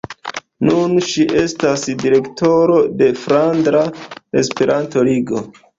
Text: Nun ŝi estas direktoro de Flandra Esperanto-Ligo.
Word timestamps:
Nun 0.69 0.95
ŝi 1.09 1.25
estas 1.43 1.85
direktoro 2.05 2.81
de 3.03 3.13
Flandra 3.27 3.87
Esperanto-Ligo. 4.45 5.51